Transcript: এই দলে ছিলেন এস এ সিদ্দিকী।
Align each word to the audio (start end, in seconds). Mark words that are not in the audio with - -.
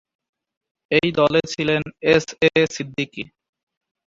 এই 0.91 1.07
দলে 1.11 1.41
ছিলেন 1.53 1.81
এস 2.13 2.25
এ 2.47 2.51
সিদ্দিকী। 2.75 3.23